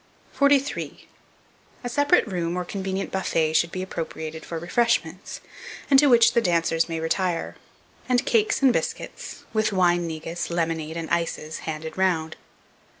43. 0.31 1.07
A 1.83 1.87
SEPARATE 1.87 2.25
ROOM 2.25 2.57
OR 2.57 2.65
CONVENIENT 2.65 3.11
BUFFET 3.11 3.53
should 3.55 3.71
be 3.71 3.83
appropriated 3.83 4.43
for 4.43 4.57
refreshments, 4.57 5.41
and 5.91 5.99
to 5.99 6.07
which 6.07 6.33
the 6.33 6.41
dancers 6.41 6.89
may 6.89 6.99
retire; 6.99 7.55
and 8.09 8.25
cakes 8.25 8.63
and 8.63 8.73
biscuits, 8.73 9.43
with 9.53 9.71
wine 9.71 10.07
negus, 10.07 10.49
lemonade, 10.49 10.97
and 10.97 11.07
ices, 11.11 11.59
handed 11.69 11.99
round. 11.99 12.35